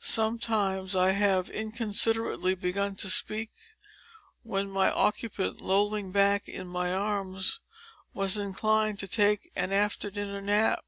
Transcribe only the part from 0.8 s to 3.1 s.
I have inconsiderately begun to